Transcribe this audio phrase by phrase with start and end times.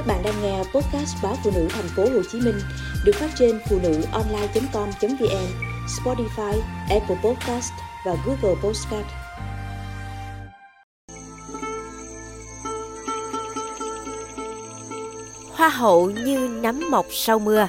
[0.00, 2.60] Các bạn đang nghe podcast báo phụ nữ thành phố Hồ Chí Minh
[3.04, 5.46] được phát trên phụ nữ online.com.vn,
[5.86, 7.72] Spotify, Apple Podcast
[8.06, 9.06] và Google Podcast.
[15.52, 17.68] Hoa hậu như nấm mọc sau mưa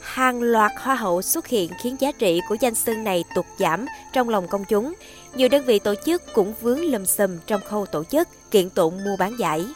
[0.00, 3.86] hàng loạt hoa hậu xuất hiện khiến giá trị của danh xưng này tụt giảm
[4.12, 4.94] trong lòng công chúng.
[5.34, 9.04] Nhiều đơn vị tổ chức cũng vướng lầm xùm trong khâu tổ chức, kiện tụng
[9.04, 9.66] mua bán giải.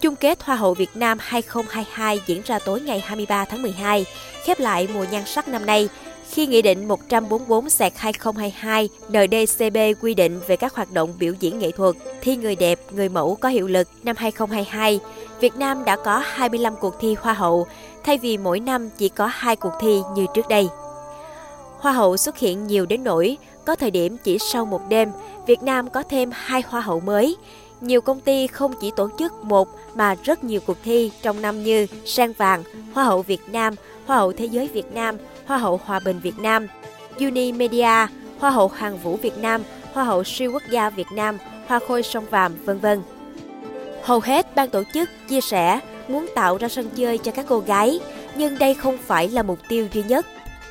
[0.00, 4.04] Chung kết Hoa hậu Việt Nam 2022 diễn ra tối ngày 23 tháng 12,
[4.44, 5.88] khép lại mùa nhan sắc năm nay,
[6.30, 11.96] khi Nghị định 144-2022 NDCB quy định về các hoạt động biểu diễn nghệ thuật,
[12.20, 15.00] thi người đẹp, người mẫu có hiệu lực năm 2022,
[15.40, 17.66] Việt Nam đã có 25 cuộc thi Hoa hậu,
[18.04, 20.68] thay vì mỗi năm chỉ có hai cuộc thi như trước đây.
[21.78, 25.12] Hoa hậu xuất hiện nhiều đến nỗi, có thời điểm chỉ sau một đêm,
[25.46, 27.36] Việt Nam có thêm hai Hoa hậu mới.
[27.80, 31.62] Nhiều công ty không chỉ tổ chức một mà rất nhiều cuộc thi trong năm
[31.62, 32.62] như Sang Vàng,
[32.94, 33.74] Hoa hậu Việt Nam,
[34.06, 36.66] Hoa hậu Thế giới Việt Nam, Hoa hậu Hòa bình Việt Nam,
[37.18, 38.06] Unimedia,
[38.38, 42.02] Hoa hậu Hàng vũ Việt Nam, Hoa hậu siêu quốc gia Việt Nam, Hoa khôi
[42.02, 43.02] sông Vàm, vân vân.
[44.02, 47.58] Hầu hết ban tổ chức chia sẻ muốn tạo ra sân chơi cho các cô
[47.58, 48.00] gái,
[48.36, 50.26] nhưng đây không phải là mục tiêu duy nhất.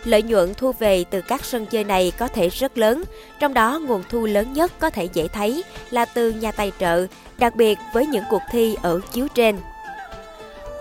[0.06, 3.04] Lợi nhuận thu về từ các sân chơi này có thể rất lớn,
[3.40, 7.06] trong đó nguồn thu lớn nhất có thể dễ thấy là từ nhà tài trợ,
[7.38, 9.58] đặc biệt với những cuộc thi ở chiếu trên.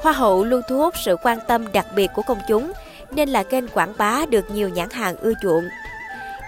[0.03, 2.73] Hoa hậu luôn thu hút sự quan tâm đặc biệt của công chúng,
[3.11, 5.65] nên là kênh quảng bá được nhiều nhãn hàng ưa chuộng.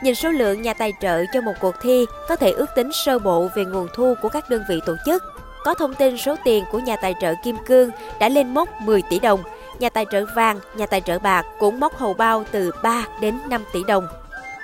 [0.02, 3.18] Nhìn số lượng nhà tài trợ cho một cuộc thi có thể ước tính sơ
[3.18, 5.22] bộ về nguồn thu của các đơn vị tổ chức.
[5.64, 9.02] Có thông tin số tiền của nhà tài trợ Kim Cương đã lên mốc 10
[9.02, 9.42] tỷ đồng,
[9.78, 13.38] nhà tài trợ vàng, nhà tài trợ bạc cũng móc hầu bao từ 3 đến
[13.48, 14.08] 5 tỷ đồng.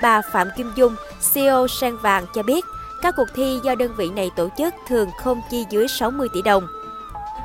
[0.03, 0.95] Bà Phạm Kim Dung,
[1.35, 2.65] CEO Sang Vàng cho biết,
[3.03, 6.43] các cuộc thi do đơn vị này tổ chức thường không chi dưới 60 tỷ
[6.43, 6.67] đồng.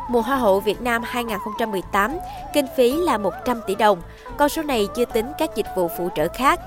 [0.09, 2.17] Mùa Hoa hậu Việt Nam 2018,
[2.53, 4.01] kinh phí là 100 tỷ đồng,
[4.37, 6.59] con số này chưa tính các dịch vụ phụ trợ khác.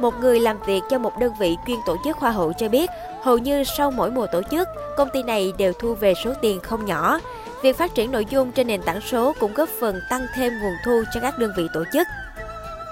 [0.00, 2.90] Một người làm việc cho một đơn vị chuyên tổ chức Hoa hậu cho biết,
[3.22, 6.60] hầu như sau mỗi mùa tổ chức, công ty này đều thu về số tiền
[6.60, 7.18] không nhỏ.
[7.62, 10.74] Việc phát triển nội dung trên nền tảng số cũng góp phần tăng thêm nguồn
[10.84, 12.06] thu cho các đơn vị tổ chức.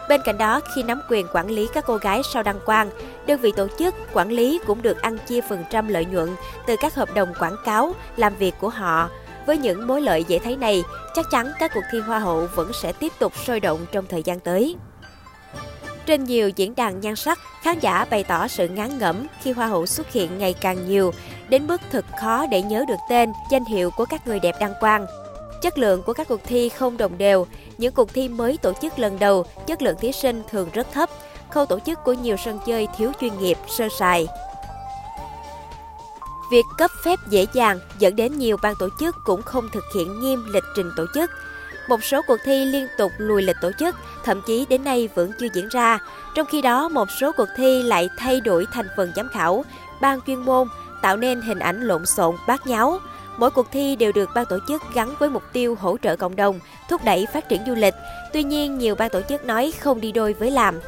[0.08, 2.90] Bên cạnh đó, khi nắm quyền quản lý các cô gái sau đăng quang,
[3.26, 6.28] đơn vị tổ chức, quản lý cũng được ăn chia phần trăm lợi nhuận
[6.66, 9.08] từ các hợp đồng quảng cáo, làm việc của họ.
[9.46, 10.82] Với những mối lợi dễ thấy này,
[11.14, 14.22] chắc chắn các cuộc thi Hoa hậu vẫn sẽ tiếp tục sôi động trong thời
[14.22, 14.76] gian tới.
[16.06, 19.66] Trên nhiều diễn đàn nhan sắc, khán giả bày tỏ sự ngán ngẩm khi Hoa
[19.66, 21.12] hậu xuất hiện ngày càng nhiều,
[21.48, 24.74] đến mức thật khó để nhớ được tên, danh hiệu của các người đẹp đăng
[24.80, 25.06] quang.
[25.62, 27.46] Chất lượng của các cuộc thi không đồng đều,
[27.78, 31.10] những cuộc thi mới tổ chức lần đầu, chất lượng thí sinh thường rất thấp,
[31.50, 34.26] khâu tổ chức của nhiều sân chơi thiếu chuyên nghiệp, sơ sài.
[36.50, 40.20] Việc cấp phép dễ dàng dẫn đến nhiều ban tổ chức cũng không thực hiện
[40.20, 41.30] nghiêm lịch trình tổ chức.
[41.88, 45.32] Một số cuộc thi liên tục lùi lịch tổ chức, thậm chí đến nay vẫn
[45.38, 45.98] chưa diễn ra.
[46.34, 49.64] Trong khi đó, một số cuộc thi lại thay đổi thành phần giám khảo,
[50.00, 50.68] ban chuyên môn,
[51.02, 52.98] tạo nên hình ảnh lộn xộn, bát nháo.
[53.38, 56.36] Mỗi cuộc thi đều được ban tổ chức gắn với mục tiêu hỗ trợ cộng
[56.36, 56.60] đồng,
[56.90, 57.94] thúc đẩy phát triển du lịch.
[58.32, 60.80] Tuy nhiên, nhiều ban tổ chức nói không đi đôi với làm.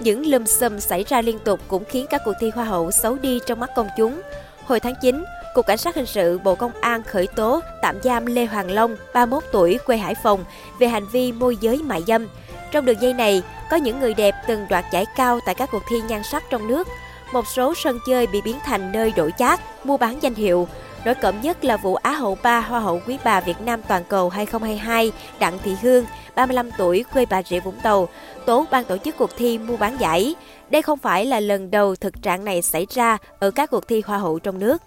[0.00, 3.16] Những lùm xùm xảy ra liên tục cũng khiến các cuộc thi hoa hậu xấu
[3.16, 4.20] đi trong mắt công chúng.
[4.64, 5.24] Hồi tháng 9,
[5.54, 8.96] Cục Cảnh sát Hình sự Bộ Công an khởi tố tạm giam Lê Hoàng Long,
[9.14, 10.44] 31 tuổi, quê Hải Phòng,
[10.78, 12.28] về hành vi môi giới mại dâm.
[12.70, 15.82] Trong đường dây này, có những người đẹp từng đoạt giải cao tại các cuộc
[15.88, 16.88] thi nhan sắc trong nước.
[17.32, 20.68] Một số sân chơi bị biến thành nơi đổi chát, mua bán danh hiệu.
[21.04, 24.04] Nổi cộm nhất là vụ Á hậu 3 Hoa hậu quý bà Việt Nam toàn
[24.08, 26.04] cầu 2022 Đặng Thị Hương,
[26.34, 28.08] 35 tuổi, quê Bà Rịa Vũng Tàu,
[28.46, 30.34] tố ban tổ chức cuộc thi mua bán giải.
[30.70, 34.02] Đây không phải là lần đầu thực trạng này xảy ra ở các cuộc thi
[34.06, 34.82] Hoa hậu trong nước.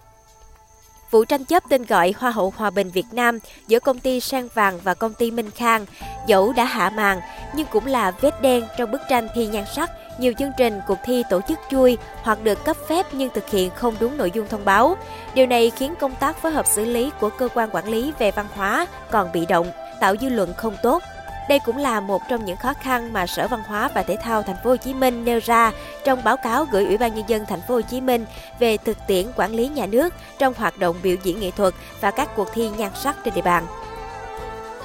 [1.10, 4.48] Vụ tranh chấp tên gọi Hoa hậu Hòa bình Việt Nam giữa công ty Sang
[4.54, 5.86] Vàng và công ty Minh Khang
[6.26, 7.20] dẫu đã hạ màn
[7.54, 10.98] nhưng cũng là vết đen trong bức tranh thi nhan sắc nhiều chương trình cuộc
[11.04, 14.48] thi tổ chức chui hoặc được cấp phép nhưng thực hiện không đúng nội dung
[14.48, 14.96] thông báo.
[15.34, 18.30] Điều này khiến công tác phối hợp xử lý của cơ quan quản lý về
[18.30, 19.70] văn hóa còn bị động,
[20.00, 21.02] tạo dư luận không tốt
[21.48, 24.42] đây cũng là một trong những khó khăn mà Sở Văn hóa và Thể thao
[24.42, 25.72] Thành phố Hồ Chí Minh nêu ra
[26.04, 28.24] trong báo cáo gửi Ủy ban nhân dân Thành phố Hồ Chí Minh
[28.58, 32.10] về thực tiễn quản lý nhà nước trong hoạt động biểu diễn nghệ thuật và
[32.10, 33.66] các cuộc thi nhan sắc trên địa bàn.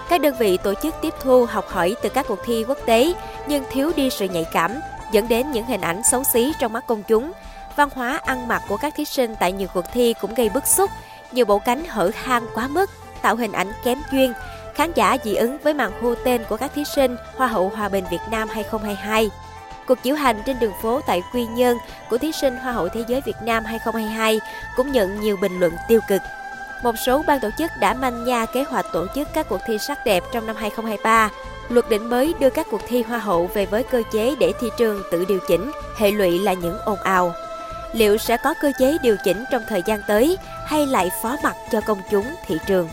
[0.09, 3.13] Các đơn vị tổ chức tiếp thu học hỏi từ các cuộc thi quốc tế
[3.47, 4.71] nhưng thiếu đi sự nhạy cảm,
[5.11, 7.31] dẫn đến những hình ảnh xấu xí trong mắt công chúng.
[7.75, 10.67] Văn hóa ăn mặc của các thí sinh tại nhiều cuộc thi cũng gây bức
[10.67, 10.89] xúc,
[11.31, 12.89] nhiều bộ cánh hở hang quá mức,
[13.21, 14.33] tạo hình ảnh kém chuyên,
[14.75, 17.89] khán giả dị ứng với màn hô tên của các thí sinh Hoa hậu Hòa
[17.89, 19.29] bình Việt Nam 2022.
[19.87, 21.77] Cuộc diễu hành trên đường phố tại Quy Nhơn
[22.09, 24.39] của thí sinh Hoa hậu Thế giới Việt Nam 2022
[24.75, 26.21] cũng nhận nhiều bình luận tiêu cực.
[26.83, 29.77] một số ban tổ chức đã manh nha kế hoạch tổ chức các cuộc thi
[29.77, 31.29] sắc đẹp trong năm 2023.
[31.69, 34.67] Luật định mới đưa các cuộc thi hoa hậu về với cơ chế để thị
[34.77, 37.33] trường tự điều chỉnh, hệ lụy là những ồn ào.
[37.93, 41.55] Liệu sẽ có cơ chế điều chỉnh trong thời gian tới hay lại phó mặt
[41.71, 42.89] cho công chúng thị trường?